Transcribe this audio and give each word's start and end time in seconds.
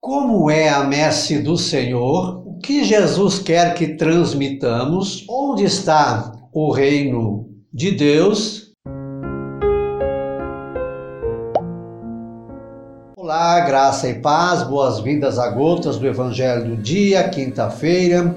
Como 0.00 0.48
é 0.48 0.68
a 0.68 0.84
messe 0.84 1.40
do 1.40 1.56
Senhor? 1.56 2.44
O 2.46 2.58
que 2.60 2.84
Jesus 2.84 3.40
quer 3.40 3.74
que 3.74 3.96
transmitamos? 3.96 5.26
Onde 5.28 5.64
está 5.64 6.32
o 6.52 6.70
reino 6.70 7.48
de 7.74 7.90
Deus? 7.90 8.72
Olá, 13.16 13.58
graça 13.60 14.08
e 14.08 14.14
paz, 14.20 14.62
boas-vindas 14.62 15.36
a 15.36 15.50
gotas 15.50 15.98
do 15.98 16.06
Evangelho 16.06 16.64
do 16.64 16.76
Dia, 16.76 17.28
quinta-feira, 17.28 18.36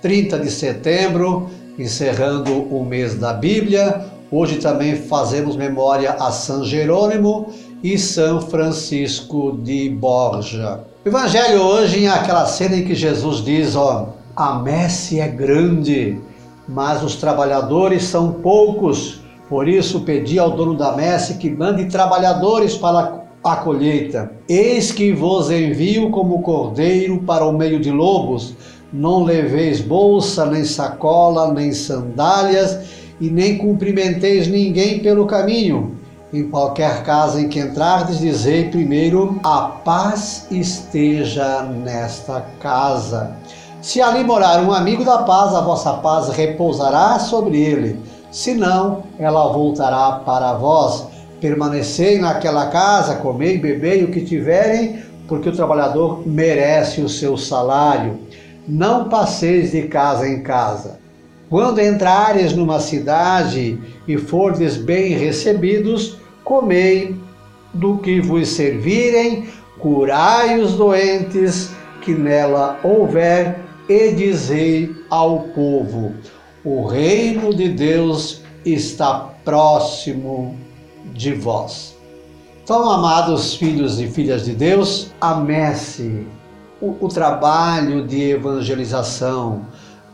30 0.00 0.38
de 0.38 0.50
setembro, 0.50 1.50
encerrando 1.76 2.52
o 2.72 2.84
mês 2.84 3.16
da 3.16 3.32
Bíblia. 3.32 4.06
Hoje 4.30 4.58
também 4.58 4.94
fazemos 4.94 5.56
memória 5.56 6.12
a 6.12 6.30
São 6.30 6.64
Jerônimo 6.64 7.52
e 7.82 7.98
São 7.98 8.40
Francisco 8.40 9.58
de 9.62 9.88
Borja. 9.88 10.80
O 11.04 11.08
evangelho 11.08 11.62
hoje 11.62 12.04
é 12.04 12.08
aquela 12.08 12.44
cena 12.46 12.76
em 12.76 12.84
que 12.84 12.94
Jesus 12.94 13.42
diz, 13.42 13.74
ó, 13.74 14.10
a 14.36 14.58
messe 14.58 15.18
é 15.18 15.28
grande, 15.28 16.18
mas 16.68 17.02
os 17.02 17.16
trabalhadores 17.16 18.04
são 18.04 18.32
poucos. 18.32 19.20
Por 19.48 19.66
isso 19.66 20.00
pedi 20.00 20.38
ao 20.38 20.50
dono 20.50 20.74
da 20.74 20.94
messe 20.94 21.34
que 21.34 21.50
mande 21.50 21.86
trabalhadores 21.86 22.76
para 22.76 23.24
a 23.42 23.56
colheita. 23.56 24.30
Eis 24.48 24.92
que 24.92 25.12
vos 25.12 25.50
envio 25.50 26.10
como 26.10 26.42
cordeiro 26.42 27.18
para 27.22 27.44
o 27.44 27.52
meio 27.52 27.80
de 27.80 27.90
lobos. 27.90 28.54
Não 28.92 29.24
leveis 29.24 29.80
bolsa, 29.80 30.44
nem 30.44 30.64
sacola, 30.64 31.52
nem 31.52 31.72
sandálias, 31.72 32.78
e 33.20 33.30
nem 33.30 33.58
cumprimenteis 33.58 34.46
ninguém 34.46 35.00
pelo 35.00 35.26
caminho. 35.26 35.99
Em 36.32 36.48
qualquer 36.48 37.02
casa 37.02 37.40
em 37.40 37.48
que 37.48 37.58
entrardes, 37.58 38.20
dizei 38.20 38.70
primeiro: 38.70 39.40
a 39.42 39.62
paz 39.62 40.46
esteja 40.48 41.62
nesta 41.62 42.46
casa. 42.60 43.36
Se 43.82 44.00
ali 44.00 44.22
morar 44.22 44.62
um 44.62 44.72
amigo 44.72 45.04
da 45.04 45.18
paz, 45.22 45.52
a 45.54 45.60
vossa 45.60 45.94
paz 45.94 46.28
repousará 46.28 47.18
sobre 47.18 47.60
ele. 47.60 47.98
Se 48.30 48.54
não, 48.54 49.02
ela 49.18 49.52
voltará 49.52 50.20
para 50.24 50.52
vós. 50.52 51.04
Permanecei 51.40 52.20
naquela 52.20 52.66
casa, 52.66 53.16
comei 53.16 53.58
bebei 53.58 54.04
o 54.04 54.12
que 54.12 54.20
tiverem, 54.20 55.02
porque 55.26 55.48
o 55.48 55.56
trabalhador 55.56 56.22
merece 56.24 57.00
o 57.00 57.08
seu 57.08 57.36
salário. 57.36 58.20
Não 58.68 59.08
passeis 59.08 59.72
de 59.72 59.82
casa 59.88 60.28
em 60.28 60.42
casa. 60.42 61.00
Quando 61.48 61.80
entrares 61.80 62.54
numa 62.54 62.78
cidade 62.78 63.76
e 64.06 64.16
fordes 64.16 64.76
bem 64.76 65.14
recebidos, 65.14 66.19
comei 66.44 67.16
do 67.72 67.98
que 67.98 68.20
vos 68.20 68.48
servirem, 68.48 69.48
curai 69.78 70.60
os 70.60 70.74
doentes 70.74 71.70
que 72.00 72.12
nela 72.12 72.78
houver, 72.82 73.60
e 73.88 74.12
dizei 74.12 74.94
ao 75.08 75.40
povo: 75.54 76.14
o 76.64 76.86
reino 76.86 77.54
de 77.54 77.68
Deus 77.68 78.42
está 78.64 79.30
próximo 79.44 80.56
de 81.12 81.32
vós. 81.32 81.96
Então, 82.62 82.88
amados 82.88 83.54
filhos 83.54 83.98
e 83.98 84.06
filhas 84.06 84.44
de 84.44 84.52
Deus, 84.52 85.10
a 85.20 85.34
messe, 85.34 86.26
o, 86.80 86.94
o 87.00 87.08
trabalho 87.08 88.06
de 88.06 88.30
evangelização, 88.30 89.66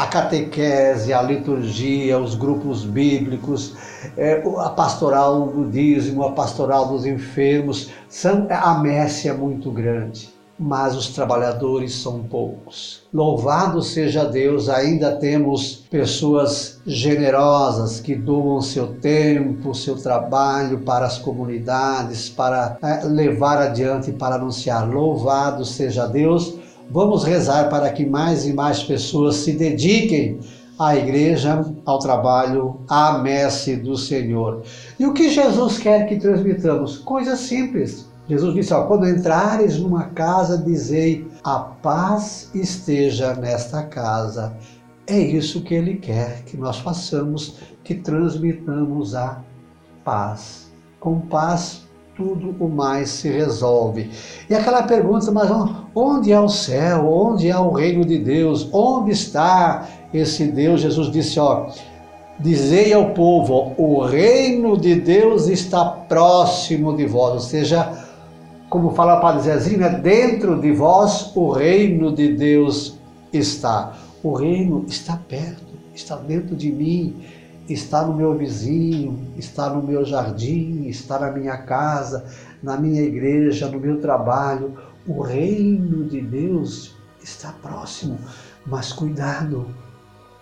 a 0.00 0.06
catequese, 0.06 1.12
a 1.12 1.20
liturgia, 1.20 2.18
os 2.18 2.34
grupos 2.34 2.84
bíblicos, 2.84 3.74
é, 4.16 4.42
a 4.56 4.70
pastoral 4.70 5.48
do 5.48 5.70
dízimo, 5.70 6.22
a 6.22 6.32
pastoral 6.32 6.88
dos 6.88 7.04
enfermos, 7.04 7.90
são, 8.08 8.46
a 8.48 8.78
messe 8.78 9.28
é 9.28 9.34
muito 9.34 9.70
grande, 9.70 10.30
mas 10.58 10.96
os 10.96 11.08
trabalhadores 11.08 11.96
são 11.96 12.22
poucos. 12.22 13.02
Louvado 13.12 13.82
seja 13.82 14.24
Deus, 14.24 14.70
ainda 14.70 15.16
temos 15.16 15.84
pessoas 15.90 16.80
generosas 16.86 18.00
que 18.00 18.14
doam 18.14 18.62
seu 18.62 18.94
tempo, 18.94 19.74
seu 19.74 19.96
trabalho 19.96 20.78
para 20.78 21.04
as 21.04 21.18
comunidades, 21.18 22.30
para 22.30 22.78
é, 22.82 23.04
levar 23.04 23.58
adiante, 23.58 24.12
para 24.12 24.36
anunciar. 24.36 24.88
Louvado 24.88 25.62
seja 25.66 26.06
Deus 26.06 26.59
Vamos 26.90 27.22
rezar 27.22 27.68
para 27.68 27.88
que 27.90 28.04
mais 28.04 28.44
e 28.44 28.52
mais 28.52 28.82
pessoas 28.82 29.36
se 29.36 29.52
dediquem 29.52 30.40
à 30.76 30.96
igreja, 30.96 31.64
ao 31.86 32.00
trabalho, 32.00 32.80
à 32.88 33.18
messe 33.18 33.76
do 33.76 33.96
Senhor. 33.96 34.62
E 34.98 35.06
o 35.06 35.12
que 35.12 35.30
Jesus 35.30 35.78
quer 35.78 36.08
que 36.08 36.18
transmitamos? 36.18 36.98
Coisas 36.98 37.38
simples. 37.38 38.08
Jesus 38.28 38.54
disse: 38.54 38.74
ó, 38.74 38.86
quando 38.86 39.08
entrares 39.08 39.78
numa 39.78 40.04
casa, 40.04 40.58
dizei: 40.58 41.28
a 41.44 41.60
paz 41.60 42.50
esteja 42.54 43.34
nesta 43.34 43.84
casa. 43.84 44.56
É 45.06 45.18
isso 45.18 45.62
que 45.62 45.74
ele 45.74 45.94
quer 45.94 46.42
que 46.42 46.56
nós 46.56 46.78
façamos, 46.78 47.54
que 47.84 47.94
transmitamos 47.94 49.14
a 49.14 49.40
paz. 50.04 50.72
Com 50.98 51.20
paz 51.20 51.82
tudo 52.20 52.54
o 52.60 52.68
mais 52.68 53.08
se 53.08 53.30
resolve. 53.30 54.10
E 54.48 54.54
aquela 54.54 54.82
pergunta, 54.82 55.32
mas 55.32 55.50
onde 55.94 56.30
é 56.30 56.38
o 56.38 56.50
céu? 56.50 57.10
Onde 57.10 57.48
é 57.48 57.58
o 57.58 57.70
reino 57.70 58.04
de 58.04 58.18
Deus? 58.18 58.68
Onde 58.70 59.12
está 59.12 59.88
esse 60.12 60.44
Deus? 60.44 60.82
Jesus 60.82 61.10
disse, 61.10 61.40
ó, 61.40 61.70
dizei 62.38 62.92
ao 62.92 63.14
povo, 63.14 63.72
o 63.78 64.04
reino 64.04 64.76
de 64.76 64.96
Deus 64.96 65.48
está 65.48 65.82
próximo 65.86 66.94
de 66.94 67.06
vós, 67.06 67.32
ou 67.32 67.40
seja, 67.40 67.90
como 68.68 68.90
fala 68.90 69.16
o 69.16 69.20
Padre 69.22 69.42
Zezinho, 69.44 69.82
é 69.82 69.88
dentro 69.88 70.60
de 70.60 70.72
vós 70.72 71.32
o 71.34 71.50
reino 71.50 72.12
de 72.12 72.34
Deus 72.34 72.98
está. 73.32 73.94
O 74.22 74.34
reino 74.34 74.84
está 74.86 75.16
perto, 75.16 75.72
está 75.94 76.16
dentro 76.16 76.54
de 76.54 76.70
mim 76.70 77.16
está 77.68 78.02
no 78.04 78.14
meu 78.14 78.36
vizinho, 78.36 79.32
está 79.36 79.70
no 79.70 79.82
meu 79.82 80.04
jardim, 80.04 80.86
está 80.86 81.18
na 81.18 81.30
minha 81.30 81.58
casa, 81.58 82.24
na 82.62 82.76
minha 82.76 83.02
igreja, 83.02 83.68
no 83.68 83.78
meu 83.78 84.00
trabalho. 84.00 84.74
O 85.06 85.22
reino 85.22 86.04
de 86.04 86.20
Deus 86.20 86.94
está 87.22 87.52
próximo, 87.62 88.18
mas 88.66 88.92
cuidado, 88.92 89.66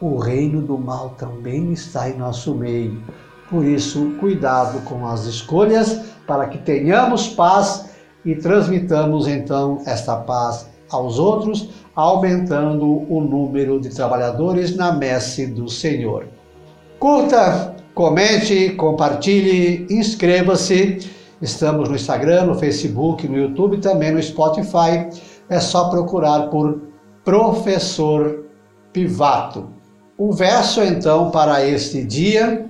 o 0.00 0.16
reino 0.18 0.60
do 0.60 0.76
mal 0.76 1.10
também 1.10 1.72
está 1.72 2.08
em 2.08 2.18
nosso 2.18 2.54
meio. 2.54 3.02
Por 3.48 3.64
isso, 3.64 4.12
cuidado 4.18 4.80
com 4.84 5.06
as 5.06 5.24
escolhas 5.24 6.00
para 6.26 6.46
que 6.48 6.58
tenhamos 6.58 7.28
paz 7.28 7.90
e 8.24 8.34
transmitamos 8.34 9.28
então 9.28 9.82
esta 9.86 10.16
paz 10.16 10.68
aos 10.90 11.18
outros, 11.18 11.70
aumentando 11.94 12.84
o 12.84 13.20
número 13.20 13.80
de 13.80 13.90
trabalhadores 13.90 14.76
na 14.76 14.92
messe 14.92 15.46
do 15.46 15.68
Senhor. 15.68 16.26
Curta, 17.04 17.76
comente, 17.94 18.70
compartilhe, 18.70 19.86
inscreva-se. 19.90 21.00
Estamos 21.42 21.90
no 21.90 21.96
Instagram, 21.96 22.46
no 22.46 22.54
Facebook, 22.54 23.28
no 23.28 23.36
YouTube 23.36 23.76
também 23.76 24.10
no 24.10 24.22
Spotify. 24.22 25.10
É 25.50 25.60
só 25.60 25.90
procurar 25.90 26.48
por 26.48 26.80
Professor 27.22 28.46
Pivato. 28.90 29.68
O 30.16 30.32
verso 30.32 30.82
então 30.82 31.30
para 31.30 31.62
este 31.68 32.02
dia: 32.02 32.64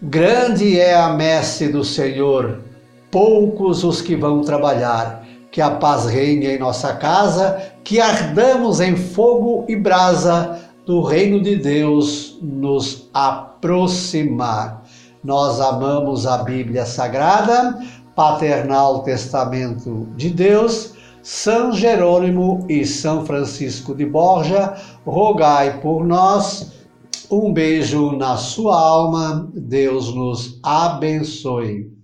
Grande 0.00 0.78
é 0.78 0.94
a 0.94 1.08
messe 1.08 1.66
do 1.66 1.82
Senhor, 1.82 2.60
poucos 3.10 3.82
os 3.82 4.00
que 4.00 4.14
vão 4.14 4.40
trabalhar. 4.42 5.26
Que 5.50 5.60
a 5.60 5.70
paz 5.70 6.04
reine 6.04 6.46
em 6.46 6.58
nossa 6.60 6.92
casa, 6.92 7.60
que 7.82 7.98
ardamos 7.98 8.80
em 8.80 8.94
fogo 8.94 9.64
e 9.66 9.74
brasa 9.74 10.67
do 10.88 11.02
reino 11.02 11.42
de 11.42 11.54
Deus 11.54 12.38
nos 12.40 13.10
aproximar. 13.12 14.84
Nós 15.22 15.60
amamos 15.60 16.26
a 16.26 16.38
Bíblia 16.38 16.86
Sagrada, 16.86 17.78
Paternal 18.16 19.02
Testamento 19.02 20.08
de 20.16 20.30
Deus, 20.30 20.94
São 21.22 21.74
Jerônimo 21.74 22.64
e 22.70 22.86
São 22.86 23.26
Francisco 23.26 23.94
de 23.94 24.06
Borja, 24.06 24.78
rogai 25.04 25.78
por 25.82 26.06
nós. 26.06 26.72
Um 27.30 27.52
beijo 27.52 28.12
na 28.12 28.38
sua 28.38 28.80
alma, 28.80 29.46
Deus 29.54 30.14
nos 30.14 30.58
abençoe. 30.62 31.97